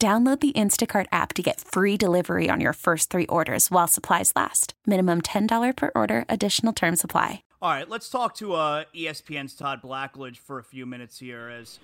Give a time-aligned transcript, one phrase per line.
[0.00, 4.32] Download the Instacart app to get free delivery on your first three orders while supplies
[4.36, 4.74] last.
[4.86, 7.42] Minimum $10 per order, additional term supply.
[7.60, 11.80] All right, let's talk to uh, ESPN's Todd Blackledge for a few minutes here as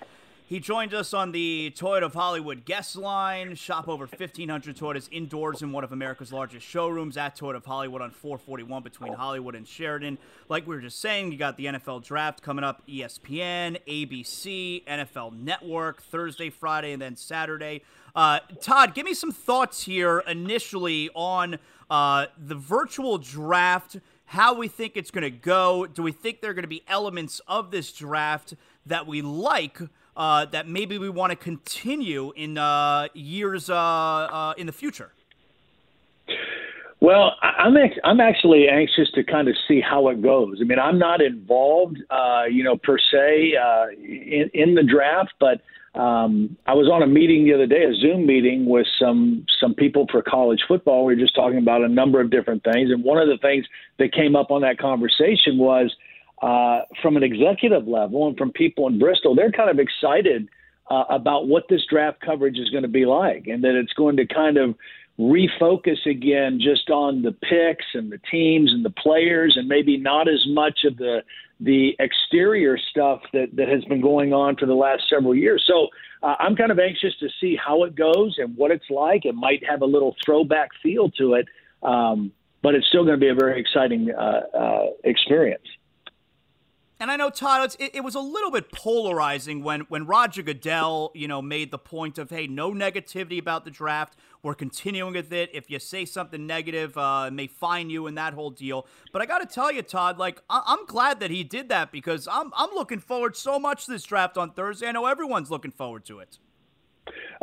[0.47, 3.55] he joined us on the Toyota of Hollywood guest line.
[3.55, 8.03] Shop over 1,500 Toyotas indoors in one of America's largest showrooms at Toyota of Hollywood
[8.03, 10.19] on 441 between Hollywood and Sheridan.
[10.47, 15.35] Like we were just saying, you got the NFL draft coming up ESPN, ABC, NFL
[15.35, 17.81] Network, Thursday, Friday, and then Saturday.
[18.15, 21.57] Uh, Todd, give me some thoughts here initially on
[21.89, 25.87] uh, the virtual draft, how we think it's going to go.
[25.87, 28.53] Do we think there are going to be elements of this draft
[28.85, 29.79] that we like?
[30.17, 35.11] Uh, that maybe we want to continue in uh, years uh, uh, in the future?
[37.01, 40.59] Well, I'm ex- I'm actually anxious to kind of see how it goes.
[40.61, 45.33] I mean, I'm not involved, uh, you know, per se uh, in, in the draft,
[45.39, 45.61] but
[45.99, 49.73] um, I was on a meeting the other day, a Zoom meeting with some some
[49.73, 51.05] people for college football.
[51.05, 53.65] We were just talking about a number of different things, and one of the things
[53.99, 55.93] that came up on that conversation was
[56.45, 59.33] uh, from an executive level and from people in Bristol.
[59.33, 60.47] They're kind of excited
[60.91, 64.17] uh, about what this draft coverage is going to be like, and that it's going
[64.17, 64.75] to kind of
[65.17, 70.27] refocus again just on the picks and the teams and the players, and maybe not
[70.27, 71.23] as much of the
[71.59, 75.63] the exterior stuff that, that has been going on for the last several years.
[75.65, 75.87] So
[76.21, 79.23] uh, I'm kind of anxious to see how it goes and what it's like.
[79.23, 81.47] It might have a little throwback feel to it,
[81.81, 85.63] um, but it's still going to be a very exciting uh, uh, experience.
[86.99, 91.11] And I know Todd, it, it, was a little bit polarizing when when Roger Goodell,
[91.13, 94.15] you know, made the point of, hey, no negativity about the draft.
[94.41, 95.49] We're continuing with it.
[95.53, 98.87] If you say something negative, uh, may fine you and that whole deal.
[99.11, 101.91] But I got to tell you, Todd, like I- am glad that he did that
[101.91, 104.87] because I'm I'm looking forward so much to this draft on Thursday.
[104.87, 106.39] I know everyone's looking forward to it.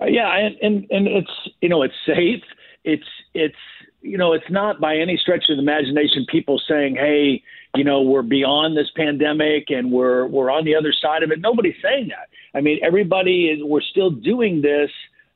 [0.00, 2.42] Uh, yeah, and, and and it's you know it's safe.
[2.84, 3.54] It's it's
[4.00, 7.42] you know it's not by any stretch of the imagination people saying, hey
[7.74, 11.40] you know we're beyond this pandemic and we're we're on the other side of it.
[11.40, 12.28] Nobody's saying that.
[12.56, 13.60] I mean, everybody is.
[13.62, 14.90] We're still doing this,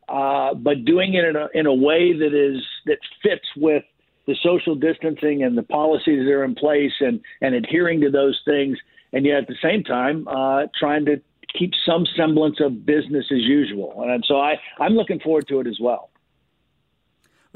[0.08, 3.84] uh, but doing it in a in a way that is that fits with
[4.26, 8.40] the social distancing and the policies that are in place and and adhering to those
[8.44, 8.76] things,
[9.12, 11.20] and yet at the same time uh, trying to
[11.58, 14.04] keep some semblance of business as usual.
[14.06, 16.10] And so I I'm looking forward to it as well.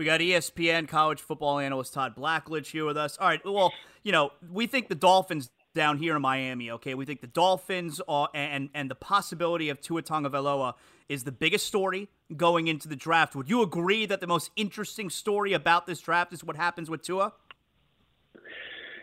[0.00, 3.19] We got ESPN college football analyst Todd Blackledge here with us.
[3.19, 3.71] All right, well,
[4.03, 6.94] you know, we think the Dolphins down here in Miami, okay?
[6.94, 10.72] We think the Dolphins are, and and the possibility of Tua Tagovailoa
[11.11, 13.37] is the biggest story going into the draft.
[13.37, 17.03] Would you agree that the most interesting story about this draft is what happens with
[17.03, 17.34] Tua?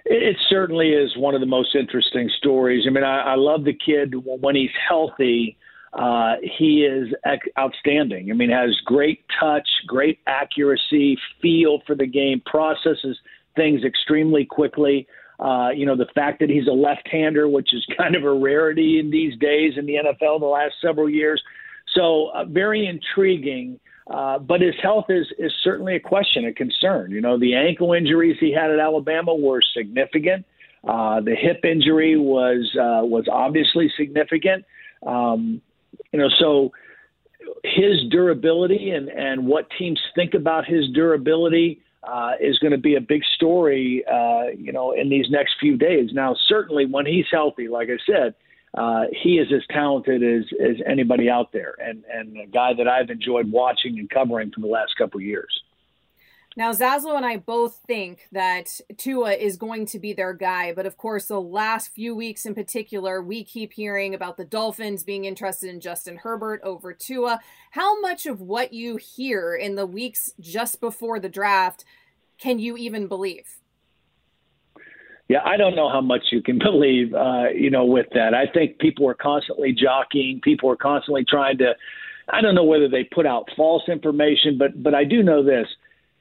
[0.04, 2.86] It certainly is one of the most interesting stories.
[2.88, 5.60] I mean, I, I love the kid when he's healthy
[5.94, 7.14] uh, he is
[7.58, 8.30] outstanding.
[8.30, 13.18] I mean, has great touch, great accuracy, feel for the game, processes
[13.56, 15.08] things extremely quickly.
[15.40, 19.00] Uh, you know, the fact that he's a left-hander, which is kind of a rarity
[19.00, 21.42] in these days in the NFL the last several years.
[21.94, 23.80] So uh, very intriguing.
[24.10, 27.12] Uh, but his health is is certainly a question, a concern.
[27.12, 30.46] You know, the ankle injuries he had at Alabama were significant.
[30.88, 34.64] Uh, the hip injury was uh, was obviously significant.
[35.06, 35.62] Um,
[36.18, 36.72] you know, so
[37.64, 42.96] his durability and, and what teams think about his durability uh, is going to be
[42.96, 46.10] a big story, uh, you know, in these next few days.
[46.14, 48.34] Now, certainly when he's healthy, like I said,
[48.76, 52.88] uh, he is as talented as, as anybody out there, and and a guy that
[52.88, 55.62] I've enjoyed watching and covering for the last couple of years.
[56.58, 60.88] Now, Zaslow and I both think that Tua is going to be their guy, but
[60.88, 65.26] of course, the last few weeks in particular, we keep hearing about the Dolphins being
[65.26, 67.40] interested in Justin Herbert over Tua.
[67.70, 71.86] How much of what you hear in the weeks just before the draft
[72.40, 73.60] can you even believe?
[75.28, 78.34] Yeah, I don't know how much you can believe, uh, you know, with that.
[78.34, 80.42] I think people are constantly jockeying.
[80.42, 81.76] People are constantly trying to.
[82.30, 85.68] I don't know whether they put out false information, but but I do know this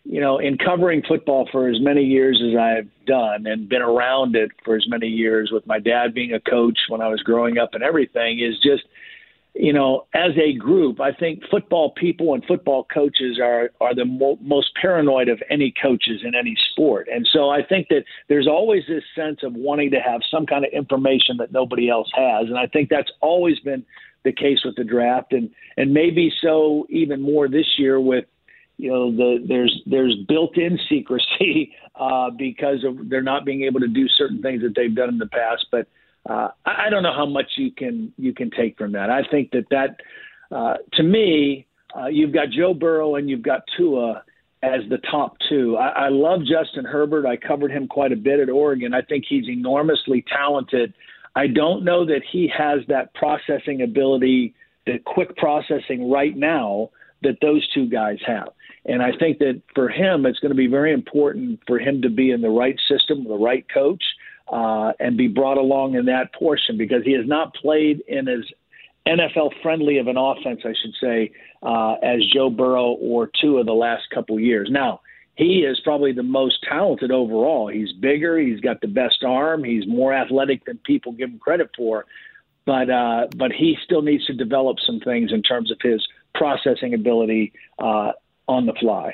[0.09, 4.37] you know, in covering football for as many years as I've done and been around
[4.37, 7.59] it for as many years with my dad being a coach when I was growing
[7.59, 8.85] up and everything is just,
[9.55, 14.05] you know, as a group, I think football people and football coaches are are the
[14.05, 17.09] mo- most paranoid of any coaches in any sport.
[17.13, 20.65] And so I think that there's always this sense of wanting to have some kind
[20.65, 22.47] of information that nobody else has.
[22.47, 23.85] And I think that's always been
[24.25, 28.27] the case with the draft and and maybe so even more this year with
[28.79, 33.89] you know the there's there's built-in secrecy uh, because of they're not being able to
[33.89, 35.67] do certain things that they've done in the past.
[35.71, 35.89] But
[36.29, 39.11] uh, I, don't know how much you can you can take from that.
[39.11, 39.97] I think that that
[40.55, 44.23] uh, to me, uh, you've got Joe Burrow and you've got Tua
[44.63, 45.77] as the top two.
[45.77, 47.27] I, I love Justin Herbert.
[47.27, 48.95] I covered him quite a bit at Oregon.
[48.95, 50.93] I think he's enormously talented.
[51.35, 54.55] I don't know that he has that processing ability,
[54.87, 56.91] the quick processing right now
[57.27, 58.49] that those two guys have.
[58.85, 62.09] And I think that for him, it's going to be very important for him to
[62.09, 64.03] be in the right system, the right coach,
[64.53, 68.45] uh, and be brought along in that portion because he has not played in as
[69.07, 71.33] NFL friendly of an offense, I should say,
[71.63, 74.69] uh, as Joe Burrow or Tua the last couple years.
[74.71, 75.01] Now,
[75.37, 77.69] he is probably the most talented overall.
[77.69, 81.71] He's bigger, he's got the best arm, he's more athletic than people give him credit
[81.77, 82.07] for.
[82.65, 86.05] But uh, but he still needs to develop some things in terms of his
[86.39, 88.13] processing ability uh,
[88.49, 89.13] on the fly.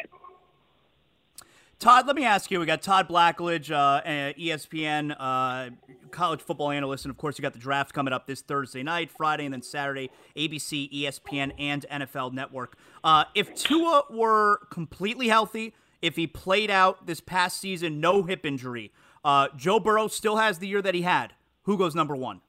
[1.83, 2.61] Todd, let me ask you.
[2.61, 4.03] We got Todd Blackledge, uh,
[4.39, 5.71] ESPN uh,
[6.13, 9.11] college football analyst, and of course, you got the draft coming up this Thursday night,
[9.11, 10.09] Friday, and then Saturday.
[10.37, 12.77] ABC, ESPN, and NFL Network.
[13.03, 18.47] Uh, if Tua were completely healthy, if he played out this past season, no hip
[18.47, 18.93] injury,
[19.25, 21.33] uh, Joe Burrow still has the year that he had.
[21.65, 22.43] Who goes number one?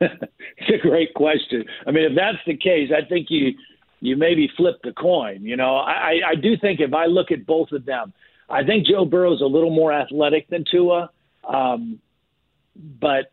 [0.74, 1.64] a great question.
[1.86, 3.52] I mean, if that's the case, I think you
[4.00, 5.42] you maybe flip the coin.
[5.42, 8.12] You know, I, I do think if I look at both of them,
[8.48, 11.10] I think Joe Burrow's a little more athletic than Tua,
[11.48, 11.98] um,
[12.76, 13.32] but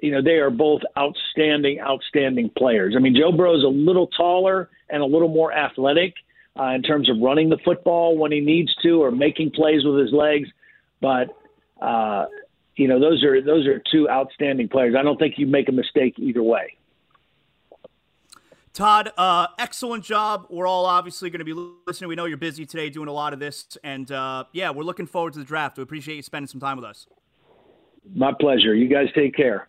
[0.00, 2.94] you know they are both outstanding, outstanding players.
[2.96, 6.14] I mean, Joe Burrow's a little taller and a little more athletic
[6.58, 9.98] uh, in terms of running the football when he needs to or making plays with
[9.98, 10.48] his legs,
[11.00, 11.36] but.
[11.80, 12.26] Uh,
[12.76, 14.94] you know those are those are two outstanding players.
[14.98, 16.76] I don't think you make a mistake either way.
[18.72, 20.46] Todd, uh, excellent job.
[20.48, 22.08] We're all obviously going to be listening.
[22.08, 23.76] We know you're busy today doing a lot of this.
[23.82, 25.76] And uh, yeah, we're looking forward to the draft.
[25.76, 27.06] We appreciate you spending some time with us.
[28.14, 28.74] My pleasure.
[28.74, 29.68] You guys take care.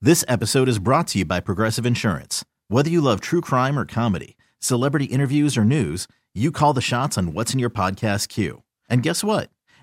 [0.00, 2.44] This episode is brought to you by Progressive Insurance.
[2.68, 7.16] Whether you love true crime or comedy, celebrity interviews or news, you call the shots
[7.16, 8.62] on what's in your podcast queue.
[8.88, 9.50] And guess what?